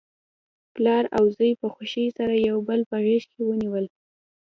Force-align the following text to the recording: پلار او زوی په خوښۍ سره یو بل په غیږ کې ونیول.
پلار 0.73 1.03
او 1.17 1.23
زوی 1.35 1.51
په 1.61 1.67
خوښۍ 1.73 2.07
سره 2.17 2.33
یو 2.49 2.57
بل 2.67 2.79
په 2.89 2.97
غیږ 3.05 3.23
کې 3.31 3.41
ونیول. 3.43 3.85